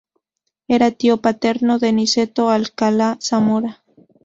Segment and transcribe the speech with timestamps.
[0.67, 3.83] Era tío paterno de Niceto Alcalá-Zamora.